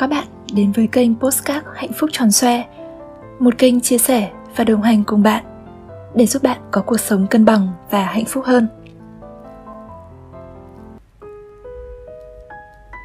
các 0.00 0.06
bạn 0.06 0.24
đến 0.54 0.72
với 0.72 0.86
kênh 0.86 1.20
Postcard 1.20 1.66
Hạnh 1.74 1.92
phúc 1.92 2.10
tròn 2.12 2.30
xoe. 2.30 2.64
Một 3.38 3.58
kênh 3.58 3.80
chia 3.80 3.98
sẻ 3.98 4.30
và 4.56 4.64
đồng 4.64 4.82
hành 4.82 5.04
cùng 5.04 5.22
bạn 5.22 5.44
Để 6.14 6.26
giúp 6.26 6.42
bạn 6.42 6.58
có 6.70 6.80
cuộc 6.80 7.00
sống 7.00 7.26
cân 7.26 7.44
bằng 7.44 7.68
và 7.90 8.04
hạnh 8.04 8.24
phúc 8.24 8.44
hơn. 8.44 8.68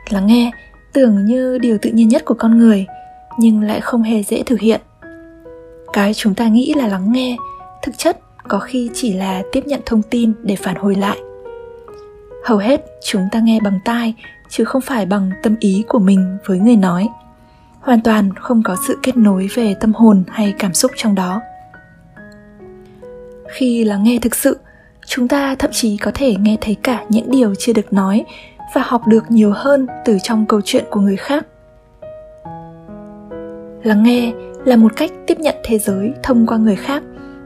Lắng 0.09 0.27
nghe, 0.27 0.51
tưởng 0.93 1.25
như 1.25 1.57
điều 1.57 1.77
tự 1.81 1.89
nhiên 1.89 2.07
nhất 2.07 2.25
của 2.25 2.33
con 2.33 2.57
người, 2.57 2.85
Nhưng 3.39 3.61
lại 3.61 3.81
không 3.81 4.03
hề 4.03 4.23
dễ 4.23 4.43
thực 4.43 4.59
hiện. 4.59 4.81
Cái 5.93 6.13
chúng 6.13 6.35
ta 6.35 6.47
nghĩ 6.47 6.73
là 6.73 6.87
lắng 6.87 7.11
nghe, 7.11 7.37
Thực 7.83 7.97
chất 7.97 8.19
có 8.47 8.59
khi 8.59 8.89
chỉ 8.93 9.13
là 9.13 9.43
tiếp 9.51 9.63
nhận 9.65 9.81
thông 9.85 10.01
tin 10.01 10.33
để 10.43 10.55
phản 10.55 10.75
hồi 10.75 10.95
lại. 10.95 11.17
Hầu 12.45 12.57
hết 12.57 12.85
chúng 13.03 13.27
ta 13.31 13.39
nghe 13.39 13.59
bằng 13.59 13.79
tai 13.85 14.15
chứ 14.49 14.63
không 14.63 14.81
phải 14.81 15.05
bằng 15.05 15.31
tâm 15.43 15.55
ý 15.59 15.83
của 15.87 15.99
mình 15.99 16.37
với 16.45 16.59
người 16.59 16.75
nói. 16.75 17.07
Hoàn 17.79 18.01
toàn 18.01 18.33
không 18.33 18.63
có 18.63 18.75
sự 18.87 18.97
kết 19.03 19.17
nối 19.17 19.47
về 19.55 19.75
tâm 19.79 19.93
hồn 19.93 20.23
hay 20.27 20.53
cảm 20.59 20.73
xúc 20.73 20.91
trong 20.95 21.15
đó. 21.15 21.41
Khi 23.51 23.83
lắng 23.83 24.03
nghe 24.03 24.19
thực 24.21 24.35
sự, 24.35 24.57
chúng 25.05 25.27
ta 25.27 25.55
thậm 25.55 25.71
chí 25.73 25.97
có 25.97 26.11
thể 26.13 26.35
nghe 26.35 26.57
thấy 26.61 26.75
cả 26.83 27.05
những 27.09 27.31
điều 27.31 27.55
chưa 27.55 27.73
được 27.73 27.93
nói 27.93 28.25
và 28.73 28.81
học 28.85 29.07
được 29.07 29.31
nhiều 29.31 29.51
hơn 29.55 29.87
từ 30.05 30.17
trong 30.23 30.45
câu 30.45 30.61
chuyện 30.65 30.85
của 30.89 30.99
người 30.99 31.17
khác. 31.17 31.45
Lắng 33.83 34.03
nghe 34.03 34.33
là 34.65 34.75
một 34.75 34.91
cách 34.95 35.11
tiếp 35.27 35.39
nhận 35.39 35.55
thế 35.63 35.77
giới 35.77 36.13
thông 36.23 36.47
qua 36.47 36.57
người 36.57 36.75
khác 36.75 37.03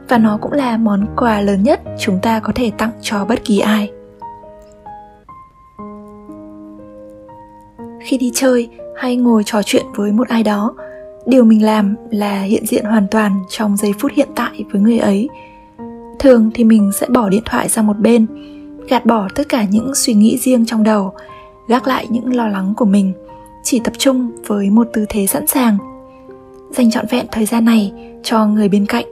và 0.08 0.18
nó 0.18 0.38
cũng 0.40 0.52
là 0.52 0.76
món 0.76 1.06
quà 1.16 1.40
lớn 1.40 1.62
nhất 1.62 1.80
chúng 1.98 2.18
ta 2.22 2.40
có 2.40 2.52
thể 2.54 2.70
tặng 2.78 2.90
cho 3.00 3.24
bất 3.24 3.44
kỳ 3.44 3.58
ai. 3.58 3.90
Khi 8.00 8.18
đi 8.18 8.30
chơi 8.34 8.68
hay 8.96 9.16
ngồi 9.16 9.42
trò 9.44 9.62
chuyện 9.62 9.84
với 9.96 10.12
một 10.12 10.28
ai 10.28 10.42
đó, 10.42 10.74
điều 11.26 11.44
mình 11.44 11.64
làm 11.64 11.94
là 12.10 12.42
hiện 12.42 12.66
diện 12.66 12.84
hoàn 12.84 13.06
toàn 13.10 13.40
trong 13.48 13.76
giây 13.76 13.92
phút 13.98 14.12
hiện 14.14 14.28
tại 14.34 14.64
với 14.72 14.82
người 14.82 14.98
ấy. 14.98 15.28
Thường 16.18 16.50
thì 16.54 16.64
mình 16.64 16.90
sẽ 16.94 17.06
bỏ 17.06 17.28
điện 17.28 17.42
thoại 17.44 17.68
sang 17.68 17.86
một 17.86 17.98
bên, 17.98 18.26
gạt 18.88 19.06
bỏ 19.06 19.28
tất 19.34 19.48
cả 19.48 19.64
những 19.70 19.94
suy 19.94 20.14
nghĩ 20.14 20.38
riêng 20.38 20.66
trong 20.66 20.84
đầu, 20.84 21.12
gác 21.68 21.86
lại 21.86 22.06
những 22.10 22.36
lo 22.36 22.48
lắng 22.48 22.74
của 22.76 22.84
mình, 22.84 23.12
chỉ 23.62 23.80
tập 23.84 23.92
trung 23.98 24.30
với 24.46 24.70
một 24.70 24.88
tư 24.92 25.06
thế 25.08 25.26
sẵn 25.26 25.46
sàng, 25.46 25.78
dành 26.70 26.90
trọn 26.90 27.04
vẹn 27.10 27.26
thời 27.32 27.44
gian 27.44 27.64
này 27.64 27.92
cho 28.22 28.46
người 28.46 28.68
bên 28.68 28.86
cạnh. 28.86 29.04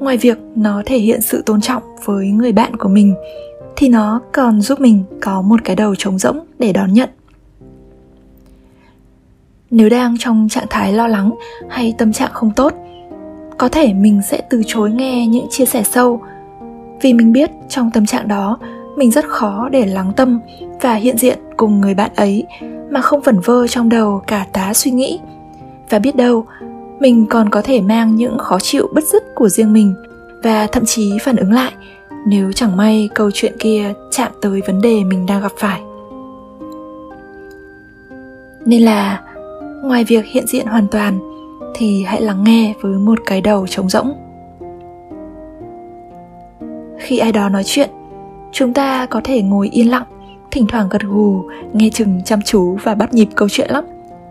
Ngoài 0.00 0.16
việc 0.16 0.38
nó 0.54 0.82
thể 0.86 0.98
hiện 0.98 1.20
sự 1.20 1.42
tôn 1.46 1.60
trọng 1.60 1.82
với 2.04 2.26
người 2.26 2.52
bạn 2.52 2.76
của 2.76 2.88
mình, 2.88 3.14
thì 3.76 3.88
nó 3.88 4.20
còn 4.32 4.62
giúp 4.62 4.80
mình 4.80 5.04
có 5.20 5.42
một 5.42 5.60
cái 5.64 5.76
đầu 5.76 5.94
trống 5.94 6.18
rỗng 6.18 6.40
để 6.58 6.72
đón 6.72 6.92
nhận 6.92 7.08
nếu 9.72 9.88
đang 9.88 10.16
trong 10.18 10.48
trạng 10.50 10.66
thái 10.70 10.92
lo 10.92 11.06
lắng 11.06 11.34
hay 11.68 11.94
tâm 11.98 12.12
trạng 12.12 12.30
không 12.32 12.50
tốt, 12.50 12.72
có 13.58 13.68
thể 13.68 13.92
mình 13.92 14.20
sẽ 14.22 14.42
từ 14.50 14.62
chối 14.66 14.90
nghe 14.90 15.26
những 15.26 15.46
chia 15.50 15.64
sẻ 15.64 15.82
sâu. 15.82 16.20
Vì 17.00 17.12
mình 17.12 17.32
biết 17.32 17.50
trong 17.68 17.90
tâm 17.90 18.06
trạng 18.06 18.28
đó, 18.28 18.58
mình 18.96 19.10
rất 19.10 19.24
khó 19.28 19.68
để 19.68 19.86
lắng 19.86 20.12
tâm 20.16 20.40
và 20.80 20.94
hiện 20.94 21.18
diện 21.18 21.38
cùng 21.56 21.80
người 21.80 21.94
bạn 21.94 22.10
ấy 22.16 22.46
mà 22.90 23.00
không 23.00 23.20
vẩn 23.20 23.40
vơ 23.40 23.66
trong 23.68 23.88
đầu 23.88 24.22
cả 24.26 24.46
tá 24.52 24.74
suy 24.74 24.90
nghĩ. 24.90 25.20
Và 25.90 25.98
biết 25.98 26.16
đâu, 26.16 26.46
mình 27.00 27.26
còn 27.26 27.48
có 27.48 27.62
thể 27.62 27.80
mang 27.80 28.16
những 28.16 28.38
khó 28.38 28.58
chịu 28.60 28.88
bất 28.94 29.04
dứt 29.04 29.22
của 29.34 29.48
riêng 29.48 29.72
mình 29.72 29.94
và 30.42 30.66
thậm 30.66 30.84
chí 30.86 31.18
phản 31.22 31.36
ứng 31.36 31.52
lại 31.52 31.72
nếu 32.26 32.52
chẳng 32.52 32.76
may 32.76 33.08
câu 33.14 33.30
chuyện 33.34 33.52
kia 33.58 33.92
chạm 34.10 34.32
tới 34.42 34.60
vấn 34.66 34.80
đề 34.80 35.04
mình 35.04 35.26
đang 35.26 35.42
gặp 35.42 35.52
phải. 35.56 35.80
Nên 38.64 38.82
là 38.82 39.20
ngoài 39.92 40.04
việc 40.04 40.26
hiện 40.26 40.46
diện 40.46 40.66
hoàn 40.66 40.86
toàn, 40.88 41.18
thì 41.74 42.02
hãy 42.02 42.22
lắng 42.22 42.44
nghe 42.44 42.74
với 42.80 42.92
một 42.92 43.18
cái 43.26 43.40
đầu 43.40 43.66
trống 43.66 43.88
rỗng. 43.88 44.12
Khi 46.98 47.18
ai 47.18 47.32
đó 47.32 47.48
nói 47.48 47.62
chuyện, 47.64 47.90
chúng 48.52 48.72
ta 48.72 49.06
có 49.06 49.20
thể 49.24 49.42
ngồi 49.42 49.68
yên 49.68 49.90
lặng, 49.90 50.04
thỉnh 50.50 50.66
thoảng 50.68 50.88
gật 50.90 51.02
gù, 51.02 51.44
nghe 51.72 51.90
chừng 51.92 52.22
chăm 52.24 52.42
chú 52.42 52.76
và 52.82 52.94
bắt 52.94 53.14
nhịp 53.14 53.28
câu 53.34 53.48
chuyện 53.48 53.70
lắm. 53.70 53.84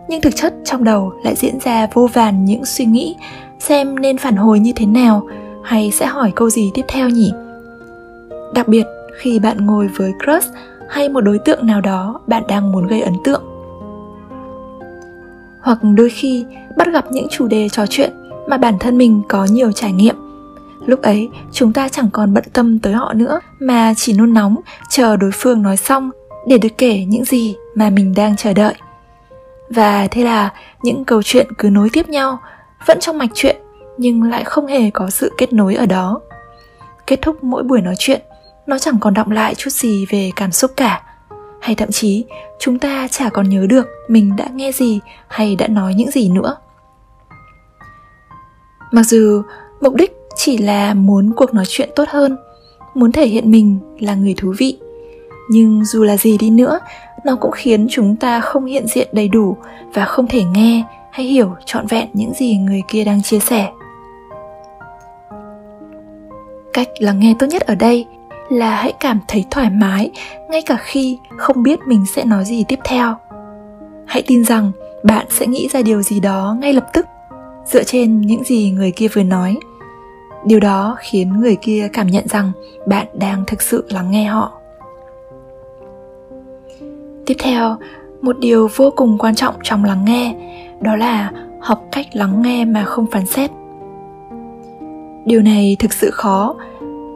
Nhưng 0.08 0.20
thực 0.20 0.36
chất 0.36 0.54
trong 0.64 0.84
đầu 0.84 1.12
lại 1.24 1.34
diễn 1.36 1.58
ra 1.60 1.86
vô 1.92 2.08
vàn 2.12 2.44
những 2.44 2.64
suy 2.64 2.84
nghĩ, 2.84 3.16
xem 3.58 3.98
nên 3.98 4.18
phản 4.18 4.36
hồi 4.36 4.58
như 4.58 4.72
thế 4.76 4.86
nào 4.86 5.26
hay 5.64 5.90
sẽ 5.90 6.06
hỏi 6.06 6.32
câu 6.36 6.50
gì 6.50 6.70
tiếp 6.74 6.84
theo 6.88 7.08
nhỉ? 7.08 7.32
Đặc 8.54 8.68
biệt, 8.68 8.84
khi 9.18 9.38
bạn 9.38 9.66
ngồi 9.66 9.88
với 9.96 10.12
crush 10.24 10.54
hay 10.88 11.08
một 11.08 11.20
đối 11.20 11.38
tượng 11.38 11.66
nào 11.66 11.80
đó 11.80 12.20
bạn 12.26 12.42
đang 12.48 12.72
muốn 12.72 12.86
gây 12.86 13.00
ấn 13.00 13.14
tượng 13.24 13.51
hoặc 15.62 15.78
đôi 15.82 16.10
khi 16.10 16.44
bắt 16.76 16.88
gặp 16.92 17.04
những 17.10 17.26
chủ 17.30 17.46
đề 17.46 17.68
trò 17.68 17.86
chuyện 17.86 18.12
mà 18.46 18.56
bản 18.56 18.78
thân 18.78 18.98
mình 18.98 19.22
có 19.28 19.44
nhiều 19.44 19.72
trải 19.72 19.92
nghiệm. 19.92 20.16
Lúc 20.86 21.02
ấy, 21.02 21.30
chúng 21.52 21.72
ta 21.72 21.88
chẳng 21.88 22.10
còn 22.12 22.34
bận 22.34 22.44
tâm 22.52 22.78
tới 22.78 22.92
họ 22.92 23.12
nữa, 23.12 23.40
mà 23.60 23.94
chỉ 23.96 24.12
nôn 24.12 24.34
nóng, 24.34 24.56
chờ 24.90 25.16
đối 25.16 25.30
phương 25.34 25.62
nói 25.62 25.76
xong 25.76 26.10
để 26.48 26.58
được 26.58 26.78
kể 26.78 27.04
những 27.08 27.24
gì 27.24 27.56
mà 27.74 27.90
mình 27.90 28.14
đang 28.14 28.36
chờ 28.36 28.52
đợi. 28.52 28.74
Và 29.70 30.06
thế 30.10 30.24
là 30.24 30.52
những 30.82 31.04
câu 31.04 31.22
chuyện 31.22 31.46
cứ 31.58 31.70
nối 31.70 31.88
tiếp 31.92 32.08
nhau, 32.08 32.38
vẫn 32.86 33.00
trong 33.00 33.18
mạch 33.18 33.30
chuyện 33.34 33.56
nhưng 33.98 34.22
lại 34.22 34.44
không 34.44 34.66
hề 34.66 34.90
có 34.90 35.10
sự 35.10 35.32
kết 35.38 35.52
nối 35.52 35.74
ở 35.74 35.86
đó. 35.86 36.20
Kết 37.06 37.22
thúc 37.22 37.44
mỗi 37.44 37.62
buổi 37.62 37.80
nói 37.80 37.94
chuyện, 37.98 38.20
nó 38.66 38.78
chẳng 38.78 38.98
còn 39.00 39.14
động 39.14 39.30
lại 39.30 39.54
chút 39.54 39.70
gì 39.70 40.06
về 40.10 40.30
cảm 40.36 40.52
xúc 40.52 40.70
cả 40.76 41.02
hay 41.62 41.74
thậm 41.74 41.90
chí, 41.90 42.24
chúng 42.58 42.78
ta 42.78 43.08
chả 43.10 43.28
còn 43.28 43.48
nhớ 43.48 43.66
được 43.68 43.86
mình 44.08 44.36
đã 44.36 44.48
nghe 44.54 44.72
gì 44.72 45.00
hay 45.28 45.56
đã 45.56 45.66
nói 45.68 45.94
những 45.94 46.10
gì 46.10 46.28
nữa. 46.28 46.56
Mặc 48.92 49.02
dù 49.02 49.42
mục 49.80 49.94
đích 49.94 50.16
chỉ 50.36 50.58
là 50.58 50.94
muốn 50.94 51.32
cuộc 51.36 51.54
nói 51.54 51.64
chuyện 51.68 51.88
tốt 51.96 52.04
hơn, 52.08 52.36
muốn 52.94 53.12
thể 53.12 53.26
hiện 53.26 53.50
mình 53.50 53.78
là 54.00 54.14
người 54.14 54.34
thú 54.36 54.54
vị, 54.58 54.78
nhưng 55.50 55.84
dù 55.84 56.02
là 56.02 56.16
gì 56.16 56.38
đi 56.38 56.50
nữa, 56.50 56.80
nó 57.24 57.36
cũng 57.36 57.50
khiến 57.50 57.86
chúng 57.90 58.16
ta 58.16 58.40
không 58.40 58.64
hiện 58.64 58.86
diện 58.86 59.08
đầy 59.12 59.28
đủ 59.28 59.56
và 59.94 60.04
không 60.04 60.26
thể 60.26 60.44
nghe 60.44 60.84
hay 61.10 61.26
hiểu 61.26 61.54
trọn 61.66 61.86
vẹn 61.86 62.08
những 62.12 62.34
gì 62.34 62.56
người 62.56 62.82
kia 62.88 63.04
đang 63.04 63.22
chia 63.22 63.38
sẻ. 63.38 63.68
Cách 66.72 66.88
lắng 66.98 67.20
nghe 67.20 67.34
tốt 67.38 67.46
nhất 67.46 67.62
ở 67.62 67.74
đây 67.74 68.06
là 68.52 68.70
hãy 68.70 68.92
cảm 69.00 69.20
thấy 69.28 69.44
thoải 69.50 69.70
mái 69.70 70.10
ngay 70.50 70.62
cả 70.66 70.76
khi 70.80 71.18
không 71.36 71.62
biết 71.62 71.80
mình 71.86 72.06
sẽ 72.06 72.24
nói 72.24 72.44
gì 72.44 72.64
tiếp 72.68 72.78
theo. 72.84 73.14
Hãy 74.06 74.22
tin 74.26 74.44
rằng 74.44 74.72
bạn 75.02 75.26
sẽ 75.30 75.46
nghĩ 75.46 75.68
ra 75.68 75.82
điều 75.82 76.02
gì 76.02 76.20
đó 76.20 76.56
ngay 76.60 76.72
lập 76.72 76.86
tức, 76.92 77.06
dựa 77.66 77.84
trên 77.84 78.20
những 78.20 78.44
gì 78.44 78.70
người 78.70 78.90
kia 78.90 79.08
vừa 79.08 79.22
nói. 79.22 79.56
Điều 80.44 80.60
đó 80.60 80.96
khiến 80.98 81.40
người 81.40 81.56
kia 81.56 81.88
cảm 81.92 82.06
nhận 82.06 82.28
rằng 82.28 82.52
bạn 82.86 83.06
đang 83.14 83.44
thực 83.46 83.62
sự 83.62 83.86
lắng 83.88 84.10
nghe 84.10 84.24
họ. 84.24 84.52
Tiếp 87.26 87.34
theo, 87.38 87.76
một 88.20 88.38
điều 88.38 88.68
vô 88.76 88.92
cùng 88.96 89.18
quan 89.18 89.34
trọng 89.34 89.54
trong 89.62 89.84
lắng 89.84 90.04
nghe, 90.04 90.34
đó 90.80 90.96
là 90.96 91.30
học 91.60 91.84
cách 91.92 92.06
lắng 92.12 92.42
nghe 92.42 92.64
mà 92.64 92.84
không 92.84 93.06
phán 93.06 93.26
xét. 93.26 93.50
Điều 95.24 95.42
này 95.42 95.76
thực 95.78 95.92
sự 95.92 96.10
khó 96.10 96.54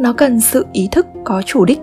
nó 0.01 0.13
cần 0.13 0.41
sự 0.41 0.67
ý 0.73 0.89
thức 0.93 1.07
có 1.25 1.43
chủ 1.43 1.65
đích. 1.65 1.81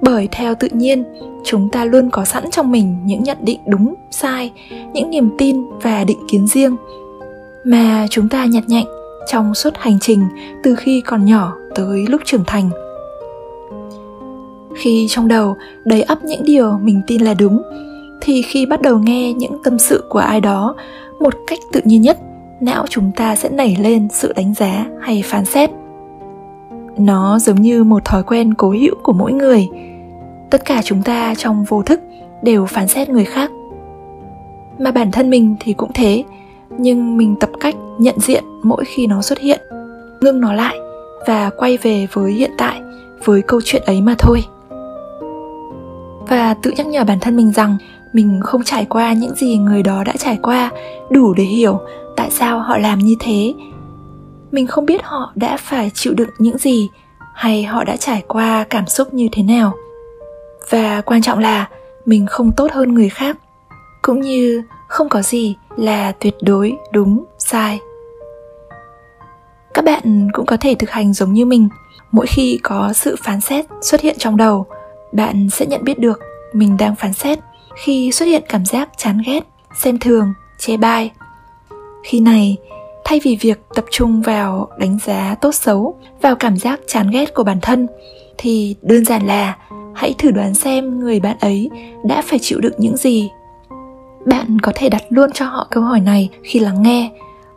Bởi 0.00 0.28
theo 0.32 0.54
tự 0.54 0.68
nhiên, 0.72 1.04
chúng 1.44 1.68
ta 1.68 1.84
luôn 1.84 2.10
có 2.10 2.24
sẵn 2.24 2.50
trong 2.50 2.72
mình 2.72 2.96
những 3.04 3.22
nhận 3.22 3.38
định 3.40 3.60
đúng, 3.66 3.94
sai, 4.10 4.52
những 4.92 5.10
niềm 5.10 5.30
tin 5.38 5.56
và 5.82 6.04
định 6.04 6.18
kiến 6.30 6.46
riêng, 6.46 6.76
mà 7.64 8.06
chúng 8.10 8.28
ta 8.28 8.44
nhặt 8.44 8.64
nhạnh 8.66 8.86
trong 9.26 9.54
suốt 9.54 9.74
hành 9.76 9.98
trình 10.00 10.24
từ 10.62 10.74
khi 10.74 11.00
còn 11.00 11.24
nhỏ 11.24 11.52
tới 11.74 12.06
lúc 12.08 12.20
trưởng 12.24 12.44
thành. 12.46 12.70
Khi 14.76 15.06
trong 15.10 15.28
đầu 15.28 15.56
đầy 15.84 16.02
ắp 16.02 16.24
những 16.24 16.44
điều 16.44 16.78
mình 16.82 17.02
tin 17.06 17.22
là 17.22 17.34
đúng, 17.34 17.62
thì 18.20 18.42
khi 18.42 18.66
bắt 18.66 18.82
đầu 18.82 18.98
nghe 18.98 19.32
những 19.32 19.62
tâm 19.64 19.78
sự 19.78 20.04
của 20.08 20.18
ai 20.18 20.40
đó, 20.40 20.74
một 21.20 21.34
cách 21.46 21.58
tự 21.72 21.80
nhiên 21.84 22.02
nhất, 22.02 22.18
não 22.60 22.86
chúng 22.90 23.10
ta 23.16 23.36
sẽ 23.36 23.48
nảy 23.48 23.76
lên 23.80 24.08
sự 24.12 24.32
đánh 24.32 24.54
giá 24.54 24.86
hay 25.00 25.22
phán 25.26 25.44
xét 25.44 25.70
nó 26.98 27.38
giống 27.38 27.60
như 27.60 27.84
một 27.84 28.04
thói 28.04 28.22
quen 28.22 28.54
cố 28.54 28.70
hữu 28.70 28.94
của 29.02 29.12
mỗi 29.12 29.32
người. 29.32 29.68
Tất 30.50 30.64
cả 30.64 30.82
chúng 30.84 31.02
ta 31.02 31.34
trong 31.34 31.64
vô 31.64 31.82
thức 31.82 32.00
đều 32.42 32.66
phán 32.66 32.88
xét 32.88 33.08
người 33.08 33.24
khác. 33.24 33.50
Mà 34.78 34.92
bản 34.92 35.10
thân 35.10 35.30
mình 35.30 35.56
thì 35.60 35.72
cũng 35.72 35.90
thế, 35.94 36.24
nhưng 36.78 37.16
mình 37.16 37.36
tập 37.40 37.50
cách 37.60 37.74
nhận 37.98 38.14
diện 38.18 38.44
mỗi 38.62 38.84
khi 38.84 39.06
nó 39.06 39.22
xuất 39.22 39.38
hiện, 39.38 39.60
ngưng 40.20 40.40
nó 40.40 40.52
lại 40.52 40.76
và 41.26 41.50
quay 41.56 41.78
về 41.82 42.06
với 42.12 42.32
hiện 42.32 42.50
tại, 42.58 42.80
với 43.24 43.42
câu 43.42 43.60
chuyện 43.64 43.82
ấy 43.86 44.00
mà 44.00 44.14
thôi. 44.18 44.44
Và 46.28 46.54
tự 46.62 46.72
nhắc 46.76 46.86
nhở 46.86 47.04
bản 47.04 47.20
thân 47.20 47.36
mình 47.36 47.52
rằng 47.52 47.76
mình 48.12 48.40
không 48.42 48.62
trải 48.64 48.84
qua 48.84 49.12
những 49.12 49.34
gì 49.34 49.56
người 49.56 49.82
đó 49.82 50.04
đã 50.04 50.12
trải 50.18 50.38
qua 50.42 50.70
đủ 51.10 51.34
để 51.34 51.44
hiểu 51.44 51.78
tại 52.16 52.30
sao 52.30 52.58
họ 52.58 52.78
làm 52.78 52.98
như 52.98 53.14
thế 53.20 53.54
mình 54.52 54.66
không 54.66 54.86
biết 54.86 55.02
họ 55.02 55.32
đã 55.34 55.56
phải 55.56 55.90
chịu 55.94 56.14
đựng 56.14 56.30
những 56.38 56.58
gì 56.58 56.88
hay 57.34 57.64
họ 57.64 57.84
đã 57.84 57.96
trải 57.96 58.22
qua 58.28 58.64
cảm 58.70 58.86
xúc 58.86 59.14
như 59.14 59.28
thế 59.32 59.42
nào. 59.42 59.72
Và 60.70 61.00
quan 61.00 61.22
trọng 61.22 61.38
là 61.38 61.68
mình 62.06 62.26
không 62.26 62.52
tốt 62.56 62.72
hơn 62.72 62.94
người 62.94 63.08
khác, 63.08 63.36
cũng 64.02 64.20
như 64.20 64.62
không 64.88 65.08
có 65.08 65.22
gì 65.22 65.56
là 65.76 66.12
tuyệt 66.12 66.34
đối, 66.42 66.76
đúng, 66.92 67.24
sai. 67.38 67.80
Các 69.74 69.84
bạn 69.84 70.28
cũng 70.32 70.46
có 70.46 70.56
thể 70.56 70.74
thực 70.78 70.90
hành 70.90 71.12
giống 71.12 71.32
như 71.32 71.44
mình. 71.44 71.68
Mỗi 72.10 72.26
khi 72.26 72.60
có 72.62 72.92
sự 72.92 73.16
phán 73.22 73.40
xét 73.40 73.66
xuất 73.80 74.00
hiện 74.00 74.16
trong 74.18 74.36
đầu, 74.36 74.66
bạn 75.12 75.50
sẽ 75.50 75.66
nhận 75.66 75.84
biết 75.84 75.98
được 75.98 76.20
mình 76.52 76.76
đang 76.76 76.96
phán 76.96 77.12
xét 77.12 77.38
khi 77.76 78.12
xuất 78.12 78.26
hiện 78.26 78.42
cảm 78.48 78.64
giác 78.64 78.88
chán 78.96 79.22
ghét, 79.26 79.40
xem 79.74 79.98
thường, 79.98 80.32
chê 80.58 80.76
bai. 80.76 81.10
Khi 82.04 82.20
này 82.20 82.56
thay 83.04 83.20
vì 83.22 83.36
việc 83.40 83.60
tập 83.74 83.84
trung 83.90 84.22
vào 84.22 84.68
đánh 84.78 84.98
giá 85.04 85.34
tốt 85.40 85.54
xấu, 85.54 85.94
vào 86.22 86.36
cảm 86.36 86.56
giác 86.56 86.80
chán 86.86 87.10
ghét 87.10 87.34
của 87.34 87.44
bản 87.44 87.58
thân, 87.62 87.86
thì 88.38 88.76
đơn 88.82 89.04
giản 89.04 89.26
là 89.26 89.56
hãy 89.94 90.14
thử 90.18 90.30
đoán 90.30 90.54
xem 90.54 91.00
người 91.00 91.20
bạn 91.20 91.36
ấy 91.40 91.70
đã 92.04 92.22
phải 92.26 92.38
chịu 92.38 92.60
đựng 92.60 92.74
những 92.78 92.96
gì. 92.96 93.30
Bạn 94.26 94.58
có 94.58 94.72
thể 94.74 94.88
đặt 94.88 95.02
luôn 95.08 95.32
cho 95.32 95.44
họ 95.44 95.66
câu 95.70 95.82
hỏi 95.82 96.00
này 96.00 96.28
khi 96.42 96.58
lắng 96.58 96.82
nghe, 96.82 97.10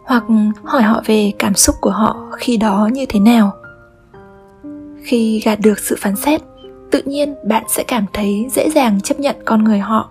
hoặc 0.04 0.24
hỏi 0.64 0.82
họ 0.82 1.02
về 1.06 1.32
cảm 1.40 1.56
xúc 1.56 1.76
của 1.82 1.90
họ 1.90 2.18
khi 2.38 2.58
đó 2.58 2.90
như 2.94 3.06
thế 3.06 3.20
nào. 3.20 3.52
Khi 5.04 5.42
gạt 5.46 5.60
được 5.60 5.80
sự 5.80 5.96
phán 6.00 6.16
xét, 6.16 6.42
tự 6.92 7.02
nhiên 7.06 7.36
bạn 7.48 7.64
sẽ 7.68 7.84
cảm 7.84 8.06
thấy 8.14 8.48
dễ 8.52 8.70
dàng 8.70 9.02
chấp 9.02 9.20
nhận 9.20 9.36
con 9.46 9.64
người 9.64 9.80
họ, 9.80 10.10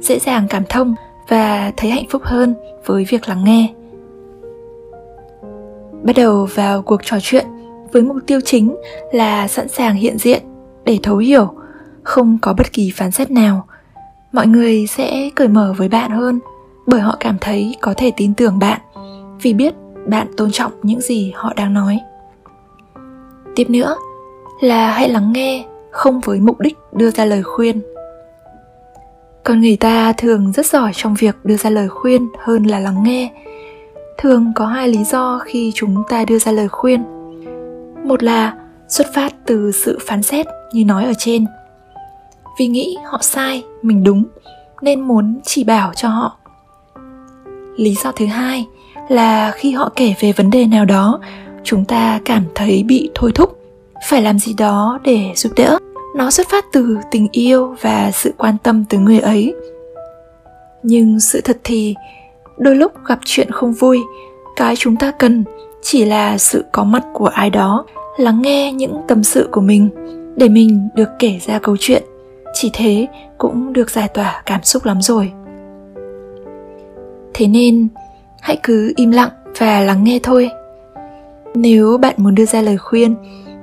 dễ 0.00 0.18
dàng 0.18 0.46
cảm 0.50 0.62
thông 0.68 0.94
và 1.28 1.72
thấy 1.76 1.90
hạnh 1.90 2.08
phúc 2.10 2.22
hơn 2.24 2.54
với 2.86 3.04
việc 3.04 3.28
lắng 3.28 3.44
nghe 3.44 3.68
bắt 6.04 6.12
đầu 6.16 6.48
vào 6.54 6.82
cuộc 6.82 7.00
trò 7.04 7.16
chuyện 7.22 7.46
với 7.92 8.02
mục 8.02 8.16
tiêu 8.26 8.40
chính 8.44 8.76
là 9.12 9.48
sẵn 9.48 9.68
sàng 9.68 9.94
hiện 9.94 10.18
diện 10.18 10.42
để 10.84 10.98
thấu 11.02 11.16
hiểu, 11.16 11.54
không 12.02 12.38
có 12.42 12.52
bất 12.52 12.72
kỳ 12.72 12.92
phán 12.94 13.10
xét 13.10 13.30
nào. 13.30 13.66
Mọi 14.32 14.46
người 14.46 14.86
sẽ 14.86 15.30
cởi 15.34 15.48
mở 15.48 15.74
với 15.76 15.88
bạn 15.88 16.10
hơn 16.10 16.40
bởi 16.86 17.00
họ 17.00 17.16
cảm 17.20 17.36
thấy 17.40 17.76
có 17.80 17.94
thể 17.96 18.12
tin 18.16 18.34
tưởng 18.34 18.58
bạn 18.58 18.80
vì 19.42 19.52
biết 19.52 19.74
bạn 20.06 20.26
tôn 20.36 20.50
trọng 20.50 20.72
những 20.82 21.00
gì 21.00 21.32
họ 21.34 21.52
đang 21.56 21.74
nói. 21.74 21.98
Tiếp 23.56 23.70
nữa 23.70 23.96
là 24.60 24.90
hãy 24.90 25.08
lắng 25.08 25.32
nghe, 25.32 25.64
không 25.90 26.20
với 26.20 26.40
mục 26.40 26.60
đích 26.60 26.78
đưa 26.92 27.10
ra 27.10 27.24
lời 27.24 27.42
khuyên. 27.42 27.82
Con 29.44 29.60
người 29.60 29.76
ta 29.76 30.12
thường 30.12 30.52
rất 30.52 30.66
giỏi 30.66 30.90
trong 30.94 31.14
việc 31.18 31.36
đưa 31.44 31.56
ra 31.56 31.70
lời 31.70 31.88
khuyên 31.88 32.28
hơn 32.38 32.64
là 32.64 32.78
lắng 32.80 33.02
nghe 33.02 33.32
thường 34.18 34.52
có 34.54 34.66
hai 34.66 34.88
lý 34.88 35.04
do 35.04 35.40
khi 35.44 35.72
chúng 35.74 36.02
ta 36.08 36.24
đưa 36.24 36.38
ra 36.38 36.52
lời 36.52 36.68
khuyên. 36.68 37.02
Một 38.04 38.22
là 38.22 38.54
xuất 38.88 39.06
phát 39.14 39.34
từ 39.46 39.72
sự 39.72 39.98
phán 40.06 40.22
xét 40.22 40.46
như 40.72 40.84
nói 40.84 41.04
ở 41.04 41.12
trên. 41.18 41.46
Vì 42.58 42.66
nghĩ 42.66 42.96
họ 43.04 43.18
sai, 43.22 43.62
mình 43.82 44.04
đúng, 44.04 44.24
nên 44.82 45.00
muốn 45.00 45.40
chỉ 45.44 45.64
bảo 45.64 45.92
cho 45.94 46.08
họ. 46.08 46.36
Lý 47.76 47.94
do 47.94 48.12
thứ 48.12 48.26
hai 48.26 48.66
là 49.08 49.50
khi 49.50 49.72
họ 49.72 49.92
kể 49.96 50.14
về 50.20 50.32
vấn 50.32 50.50
đề 50.50 50.66
nào 50.66 50.84
đó, 50.84 51.20
chúng 51.64 51.84
ta 51.84 52.20
cảm 52.24 52.44
thấy 52.54 52.82
bị 52.82 53.10
thôi 53.14 53.32
thúc, 53.34 53.58
phải 54.08 54.22
làm 54.22 54.38
gì 54.38 54.54
đó 54.58 54.98
để 55.04 55.32
giúp 55.36 55.52
đỡ. 55.56 55.78
Nó 56.16 56.30
xuất 56.30 56.48
phát 56.50 56.64
từ 56.72 56.98
tình 57.10 57.28
yêu 57.32 57.76
và 57.80 58.10
sự 58.14 58.34
quan 58.38 58.56
tâm 58.62 58.84
từ 58.88 58.98
người 58.98 59.20
ấy. 59.20 59.54
Nhưng 60.82 61.20
sự 61.20 61.40
thật 61.40 61.58
thì 61.64 61.94
đôi 62.58 62.76
lúc 62.76 62.92
gặp 63.06 63.18
chuyện 63.24 63.50
không 63.50 63.72
vui. 63.72 64.00
Cái 64.56 64.76
chúng 64.76 64.96
ta 64.96 65.10
cần 65.18 65.44
chỉ 65.82 66.04
là 66.04 66.38
sự 66.38 66.64
có 66.72 66.84
mặt 66.84 67.04
của 67.12 67.26
ai 67.26 67.50
đó, 67.50 67.86
lắng 68.16 68.42
nghe 68.42 68.72
những 68.72 69.02
tâm 69.08 69.24
sự 69.24 69.48
của 69.52 69.60
mình 69.60 69.88
để 70.36 70.48
mình 70.48 70.88
được 70.94 71.08
kể 71.18 71.38
ra 71.46 71.58
câu 71.58 71.76
chuyện. 71.80 72.02
Chỉ 72.54 72.70
thế 72.72 73.06
cũng 73.38 73.72
được 73.72 73.90
giải 73.90 74.08
tỏa 74.08 74.42
cảm 74.46 74.62
xúc 74.62 74.84
lắm 74.84 75.02
rồi. 75.02 75.32
Thế 77.34 77.46
nên, 77.46 77.88
hãy 78.40 78.58
cứ 78.62 78.92
im 78.96 79.10
lặng 79.10 79.30
và 79.58 79.80
lắng 79.80 80.04
nghe 80.04 80.18
thôi. 80.22 80.50
Nếu 81.54 81.98
bạn 81.98 82.14
muốn 82.16 82.34
đưa 82.34 82.46
ra 82.46 82.62
lời 82.62 82.78
khuyên, 82.78 83.14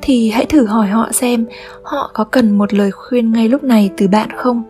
thì 0.02 0.30
hãy 0.30 0.46
thử 0.46 0.66
hỏi 0.66 0.88
họ 0.88 1.10
xem 1.12 1.46
họ 1.84 2.12
có 2.14 2.24
cần 2.24 2.58
một 2.58 2.74
lời 2.74 2.92
khuyên 2.92 3.32
ngay 3.32 3.50
lúc 3.50 3.64
này 3.64 3.90
từ 3.98 4.08
bạn 4.08 4.30
không. 4.36 4.64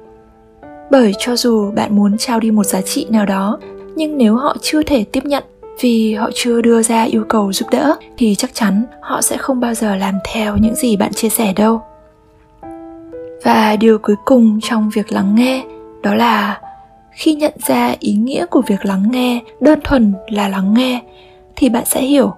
Bởi 0.91 1.13
cho 1.19 1.35
dù 1.35 1.71
bạn 1.71 1.95
muốn 1.95 2.17
trao 2.17 2.39
đi 2.39 2.51
một 2.51 2.63
giá 2.63 2.81
trị 2.81 3.07
nào 3.09 3.25
đó 3.25 3.59
nhưng 3.95 4.17
nếu 4.17 4.35
họ 4.35 4.55
chưa 4.61 4.83
thể 4.83 5.03
tiếp 5.03 5.25
nhận 5.25 5.43
vì 5.79 6.13
họ 6.13 6.29
chưa 6.33 6.61
đưa 6.61 6.81
ra 6.81 7.03
yêu 7.03 7.23
cầu 7.29 7.53
giúp 7.53 7.69
đỡ, 7.71 7.95
thì 8.17 8.35
chắc 8.35 8.53
chắn 8.53 8.85
họ 9.01 9.21
sẽ 9.21 9.37
không 9.37 9.59
bao 9.59 9.73
giờ 9.73 9.95
làm 9.95 10.15
theo 10.33 10.57
những 10.57 10.75
gì 10.75 10.97
bạn 10.97 11.13
chia 11.13 11.29
sẻ 11.29 11.53
đâu. 11.55 11.81
Và 13.43 13.75
điều 13.75 13.97
cuối 13.97 14.15
cùng 14.25 14.59
trong 14.61 14.89
việc 14.93 15.11
lắng 15.11 15.35
nghe, 15.35 15.63
đó 16.03 16.15
là 16.15 16.61
khi 17.11 17.33
nhận 17.35 17.53
ra 17.67 17.95
ý 17.99 18.13
nghĩa 18.13 18.45
của 18.45 18.61
việc 18.67 18.85
lắng 18.85 19.03
nghe 19.11 19.41
đơn 19.59 19.79
thuần 19.83 20.13
là 20.29 20.47
lắng 20.47 20.73
nghe, 20.73 21.01
thì 21.55 21.69
bạn 21.69 21.83
sẽ 21.85 22.01
hiểu 22.01 22.33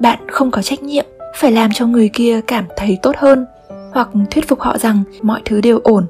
bạn 0.00 0.18
không 0.28 0.50
có 0.50 0.62
trách 0.62 0.82
nhiệm 0.82 1.04
phải 1.36 1.52
làm 1.52 1.72
cho 1.72 1.86
người 1.86 2.10
kia 2.12 2.40
cảm 2.46 2.64
thấy 2.76 2.98
tốt 3.02 3.16
hơn 3.16 3.46
hoặc 3.92 4.08
thuyết 4.30 4.48
phục 4.48 4.60
họ 4.60 4.78
rằng 4.78 5.02
mọi 5.22 5.40
thứ 5.44 5.60
đều 5.60 5.80
ổn. 5.84 6.06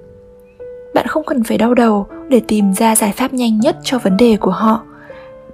Bạn 0.95 1.07
không 1.07 1.25
cần 1.25 1.45
phải 1.45 1.59
đau 1.59 1.75
đầu 1.75 2.07
để 2.29 2.41
tìm 2.49 2.73
ra 2.73 2.97
giải 2.97 3.13
pháp 3.13 3.33
nhanh 3.33 3.61
nhất 3.61 3.77
cho 3.83 3.99
vấn 3.99 4.17
đề 4.17 4.37
của 4.41 4.51
họ. 4.51 4.83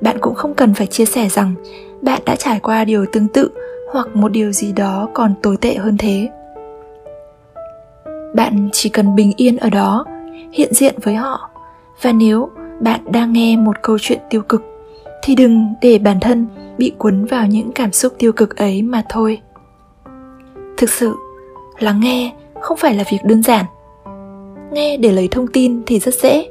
Bạn 0.00 0.16
cũng 0.20 0.34
không 0.34 0.54
cần 0.54 0.74
phải 0.74 0.86
chia 0.86 1.04
sẻ 1.04 1.28
rằng 1.28 1.54
bạn 2.02 2.22
đã 2.26 2.36
trải 2.36 2.60
qua 2.60 2.84
điều 2.84 3.06
tương 3.12 3.28
tự 3.28 3.50
hoặc 3.92 4.16
một 4.16 4.32
điều 4.32 4.52
gì 4.52 4.72
đó 4.72 5.08
còn 5.14 5.34
tồi 5.42 5.56
tệ 5.56 5.74
hơn 5.74 5.96
thế. 5.98 6.28
Bạn 8.34 8.68
chỉ 8.72 8.88
cần 8.88 9.16
bình 9.16 9.32
yên 9.36 9.56
ở 9.56 9.70
đó, 9.70 10.04
hiện 10.52 10.74
diện 10.74 10.94
với 11.02 11.14
họ. 11.14 11.50
Và 12.02 12.12
nếu 12.12 12.48
bạn 12.80 13.00
đang 13.12 13.32
nghe 13.32 13.56
một 13.56 13.82
câu 13.82 13.98
chuyện 14.00 14.18
tiêu 14.30 14.42
cực, 14.42 14.62
thì 15.22 15.34
đừng 15.34 15.74
để 15.82 15.98
bản 15.98 16.20
thân 16.20 16.46
bị 16.78 16.92
cuốn 16.98 17.24
vào 17.24 17.46
những 17.46 17.72
cảm 17.72 17.92
xúc 17.92 18.12
tiêu 18.18 18.32
cực 18.32 18.56
ấy 18.56 18.82
mà 18.82 19.02
thôi. 19.08 19.40
Thực 20.76 20.90
sự, 20.90 21.14
lắng 21.78 22.00
nghe 22.00 22.32
không 22.60 22.76
phải 22.76 22.94
là 22.94 23.04
việc 23.10 23.18
đơn 23.24 23.42
giản. 23.42 23.64
Nghe 24.72 24.96
để 24.96 25.12
lấy 25.12 25.28
thông 25.30 25.46
tin 25.46 25.82
thì 25.86 25.98
rất 25.98 26.14
dễ 26.14 26.48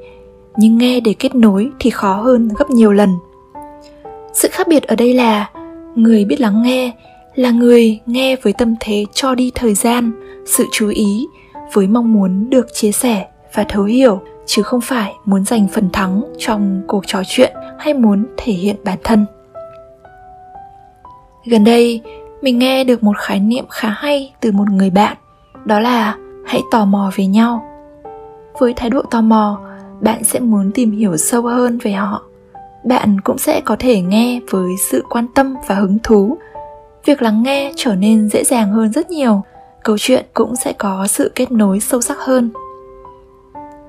nhưng 0.58 0.78
nghe 0.78 1.00
để 1.00 1.14
kết 1.20 1.36
nối 1.36 1.70
thì 1.80 1.90
khó 1.90 2.14
hơn 2.14 2.50
gấp 2.58 2.70
nhiều 2.70 2.92
lần. 2.92 3.10
Sự 4.34 4.48
khác 4.52 4.68
biệt 4.68 4.84
ở 4.84 4.96
đây 4.96 5.14
là, 5.14 5.50
người 5.96 6.26
biết 6.26 6.42
lắng 6.42 6.62
nghe 6.62 6.92
là 7.36 7.52
người 7.52 8.00
nghe 8.06 8.36
với 8.36 8.54
tâm 8.54 8.76
thế 8.80 9.06
cho 9.14 9.36
đi 9.36 9.52
thời 9.56 9.74
gian, 9.74 10.12
sự 10.46 10.66
chú 10.72 10.90
ý 10.90 11.28
với 11.74 11.88
mong 11.88 12.14
muốn 12.14 12.50
được 12.50 12.68
chia 12.74 12.92
sẻ 12.92 13.28
và 13.54 13.66
thấu 13.70 13.84
hiểu, 13.84 14.22
chứ 14.46 14.64
không 14.64 14.82
phải 14.82 15.14
muốn 15.26 15.46
giành 15.46 15.68
phần 15.68 15.90
thắng 15.94 16.22
trong 16.38 16.82
cuộc 16.88 17.04
trò 17.08 17.22
chuyện 17.28 17.54
hay 17.80 17.94
muốn 17.94 18.26
thể 18.38 18.54
hiện 18.54 18.76
bản 18.84 18.98
thân. 19.04 19.26
Gần 21.46 21.64
đây, 21.64 22.02
mình 22.42 22.60
nghe 22.60 22.84
được 22.84 23.04
một 23.04 23.18
khái 23.18 23.40
niệm 23.40 23.66
khá 23.70 23.90
hay 23.90 24.34
từ 24.40 24.52
một 24.52 24.70
người 24.70 24.90
bạn, 24.90 25.18
đó 25.66 25.80
là 25.80 26.16
hãy 26.46 26.62
tò 26.72 26.86
mò 26.86 27.12
về 27.16 27.26
nhau. 27.26 27.66
Với 28.60 28.74
thái 28.74 28.90
độ 28.90 29.02
tò 29.12 29.22
mò 29.22 29.60
bạn 30.02 30.24
sẽ 30.24 30.40
muốn 30.40 30.72
tìm 30.72 30.92
hiểu 30.92 31.18
sâu 31.18 31.42
hơn 31.42 31.78
về 31.78 31.92
họ. 31.92 32.24
Bạn 32.84 33.22
cũng 33.22 33.38
sẽ 33.38 33.62
có 33.62 33.76
thể 33.80 34.02
nghe 34.02 34.40
với 34.50 34.70
sự 34.90 35.04
quan 35.10 35.28
tâm 35.36 35.56
và 35.68 35.76
hứng 35.76 35.98
thú. 36.04 36.38
Việc 37.06 37.22
lắng 37.22 37.44
nghe 37.44 37.74
trở 37.76 37.96
nên 37.96 38.30
dễ 38.30 38.44
dàng 38.44 38.72
hơn 38.72 38.92
rất 38.92 39.10
nhiều. 39.10 39.42
Câu 39.84 39.98
chuyện 40.00 40.26
cũng 40.34 40.56
sẽ 40.56 40.74
có 40.74 41.08
sự 41.08 41.32
kết 41.36 41.52
nối 41.52 41.80
sâu 41.80 42.02
sắc 42.02 42.18
hơn. 42.20 42.50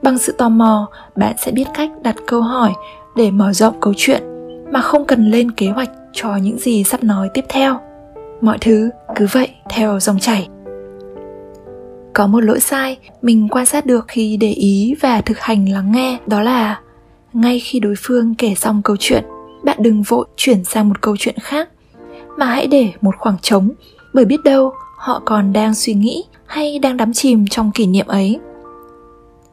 Bằng 0.03 0.19
sự 0.19 0.33
tò 0.39 0.49
mò, 0.49 0.89
bạn 1.17 1.35
sẽ 1.39 1.53
biết 1.53 1.67
cách 1.75 1.91
đặt 2.03 2.17
câu 2.27 2.43
hỏi 2.43 2.73
để 3.17 3.31
mở 3.31 3.53
rộng 3.53 3.75
câu 3.81 3.93
chuyện 3.97 4.23
mà 4.73 4.81
không 4.81 5.05
cần 5.05 5.31
lên 5.31 5.51
kế 5.51 5.69
hoạch 5.69 5.91
cho 6.13 6.37
những 6.37 6.59
gì 6.59 6.85
sắp 6.85 7.05
nói 7.05 7.29
tiếp 7.35 7.45
theo. 7.49 7.79
Mọi 8.41 8.59
thứ 8.61 8.91
cứ 9.15 9.27
vậy 9.33 9.49
theo 9.71 10.01
dòng 10.01 10.19
chảy 10.19 10.49
có 12.15 12.27
một 12.27 12.41
lỗi 12.41 12.61
sai 12.61 12.99
mình 13.23 13.49
quan 13.51 13.67
sát 13.67 13.87
được 13.87 14.05
khi 14.09 14.37
để 14.37 14.51
ý 14.51 14.95
và 15.01 15.21
thực 15.21 15.39
hành 15.39 15.69
lắng 15.69 15.93
nghe, 15.93 16.19
đó 16.27 16.41
là 16.41 16.81
ngay 17.33 17.61
khi 17.61 17.81
đối 17.81 17.95
phương 17.99 18.35
kể 18.35 18.55
xong 18.55 18.83
câu 18.85 18.97
chuyện, 19.01 19.25
bạn 19.65 19.77
đừng 19.81 20.03
vội 20.03 20.27
chuyển 20.37 20.65
sang 20.65 20.89
một 20.89 21.01
câu 21.01 21.17
chuyện 21.19 21.35
khác, 21.43 21.69
mà 22.37 22.47
hãy 22.47 22.67
để 22.67 22.93
một 23.01 23.15
khoảng 23.19 23.37
trống, 23.43 23.71
bởi 24.13 24.25
biết 24.25 24.45
đâu 24.45 24.73
họ 24.99 25.23
còn 25.25 25.53
đang 25.53 25.75
suy 25.75 25.95
nghĩ 25.95 26.25
hay 26.47 26.79
đang 26.79 26.97
đắm 26.97 27.13
chìm 27.13 27.47
trong 27.51 27.71
kỷ 27.75 27.87
niệm 27.87 28.07
ấy. 28.07 28.39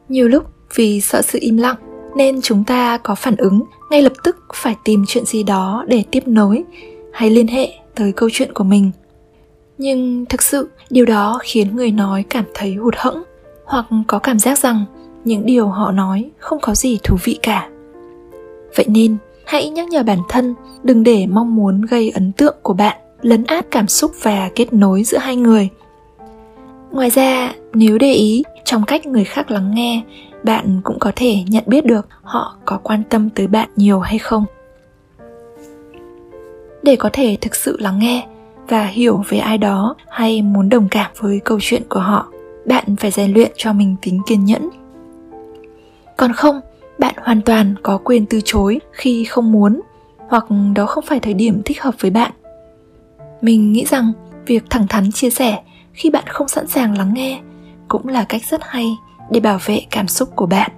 Nhiều 0.08 0.28
lúc 0.28 0.44
vì 0.74 1.00
sợ 1.00 1.22
sự 1.22 1.38
im 1.42 1.56
lặng 1.56 1.76
nên 2.16 2.40
chúng 2.40 2.64
ta 2.64 2.98
có 2.98 3.14
phản 3.14 3.36
ứng 3.36 3.62
ngay 3.90 4.02
lập 4.02 4.12
tức 4.24 4.36
phải 4.54 4.76
tìm 4.84 5.04
chuyện 5.08 5.24
gì 5.24 5.42
đó 5.42 5.84
để 5.88 6.04
tiếp 6.10 6.22
nối, 6.26 6.64
hay 7.12 7.30
liên 7.30 7.48
hệ 7.48 7.68
tới 7.94 8.12
câu 8.12 8.28
chuyện 8.32 8.52
của 8.52 8.64
mình 8.64 8.90
nhưng 9.82 10.26
thực 10.28 10.42
sự, 10.42 10.68
điều 10.90 11.04
đó 11.04 11.38
khiến 11.42 11.76
người 11.76 11.90
nói 11.90 12.24
cảm 12.30 12.44
thấy 12.54 12.74
hụt 12.74 12.94
hẫng, 12.96 13.22
hoặc 13.64 13.86
có 14.06 14.18
cảm 14.18 14.38
giác 14.38 14.58
rằng 14.58 14.84
những 15.24 15.46
điều 15.46 15.66
họ 15.66 15.92
nói 15.92 16.30
không 16.38 16.58
có 16.62 16.74
gì 16.74 16.98
thú 17.02 17.16
vị 17.24 17.38
cả. 17.42 17.68
Vậy 18.76 18.86
nên, 18.88 19.16
hãy 19.46 19.70
nhắc 19.70 19.88
nhở 19.88 20.02
bản 20.02 20.18
thân 20.28 20.54
đừng 20.82 21.02
để 21.02 21.26
mong 21.26 21.56
muốn 21.56 21.82
gây 21.82 22.10
ấn 22.10 22.32
tượng 22.32 22.56
của 22.62 22.72
bạn 22.74 22.96
lấn 23.20 23.44
át 23.44 23.66
cảm 23.70 23.88
xúc 23.88 24.12
và 24.22 24.50
kết 24.54 24.72
nối 24.72 25.04
giữa 25.04 25.18
hai 25.18 25.36
người. 25.36 25.68
Ngoài 26.90 27.10
ra, 27.10 27.54
nếu 27.74 27.98
để 27.98 28.12
ý 28.12 28.42
trong 28.64 28.84
cách 28.84 29.06
người 29.06 29.24
khác 29.24 29.50
lắng 29.50 29.74
nghe, 29.74 30.02
bạn 30.42 30.80
cũng 30.84 30.98
có 30.98 31.12
thể 31.16 31.36
nhận 31.46 31.64
biết 31.66 31.86
được 31.86 32.08
họ 32.22 32.56
có 32.64 32.78
quan 32.82 33.02
tâm 33.08 33.30
tới 33.30 33.46
bạn 33.46 33.68
nhiều 33.76 34.00
hay 34.00 34.18
không. 34.18 34.44
Để 36.82 36.96
có 36.96 37.10
thể 37.12 37.36
thực 37.40 37.54
sự 37.54 37.76
lắng 37.80 37.98
nghe 37.98 38.26
và 38.72 38.86
hiểu 38.86 39.22
về 39.28 39.38
ai 39.38 39.58
đó 39.58 39.94
hay 40.08 40.42
muốn 40.42 40.68
đồng 40.68 40.88
cảm 40.88 41.10
với 41.16 41.40
câu 41.44 41.58
chuyện 41.60 41.82
của 41.88 42.00
họ, 42.00 42.26
bạn 42.66 42.96
phải 42.96 43.10
rèn 43.10 43.32
luyện 43.32 43.52
cho 43.56 43.72
mình 43.72 43.96
tính 44.02 44.20
kiên 44.26 44.44
nhẫn. 44.44 44.70
Còn 46.16 46.32
không, 46.32 46.60
bạn 46.98 47.14
hoàn 47.22 47.42
toàn 47.42 47.74
có 47.82 47.98
quyền 48.04 48.26
từ 48.26 48.40
chối 48.44 48.80
khi 48.92 49.24
không 49.24 49.52
muốn, 49.52 49.80
hoặc 50.28 50.44
đó 50.74 50.86
không 50.86 51.04
phải 51.06 51.20
thời 51.20 51.34
điểm 51.34 51.62
thích 51.64 51.82
hợp 51.82 51.94
với 52.00 52.10
bạn. 52.10 52.32
Mình 53.40 53.72
nghĩ 53.72 53.84
rằng 53.84 54.12
việc 54.46 54.64
thẳng 54.70 54.86
thắn 54.88 55.12
chia 55.12 55.30
sẻ 55.30 55.62
khi 55.92 56.10
bạn 56.10 56.24
không 56.26 56.48
sẵn 56.48 56.66
sàng 56.66 56.98
lắng 56.98 57.14
nghe 57.14 57.40
cũng 57.88 58.08
là 58.08 58.24
cách 58.24 58.42
rất 58.50 58.60
hay 58.64 58.96
để 59.30 59.40
bảo 59.40 59.58
vệ 59.64 59.80
cảm 59.90 60.08
xúc 60.08 60.28
của 60.36 60.46
bạn. 60.46 60.70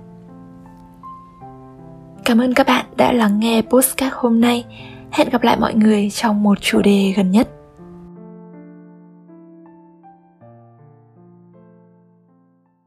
Cảm 2.24 2.40
ơn 2.40 2.54
các 2.54 2.66
bạn 2.66 2.86
đã 2.96 3.12
lắng 3.12 3.40
nghe 3.40 3.62
postcard 3.62 4.14
hôm 4.16 4.40
nay. 4.40 4.64
Hẹn 5.10 5.28
gặp 5.28 5.42
lại 5.42 5.56
mọi 5.60 5.74
người 5.74 6.10
trong 6.10 6.42
một 6.42 6.60
chủ 6.60 6.82
đề 6.82 7.12
gần 7.16 7.30
nhất. 7.30 7.48